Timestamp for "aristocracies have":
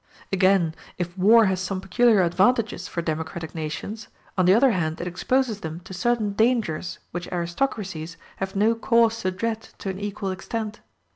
7.31-8.55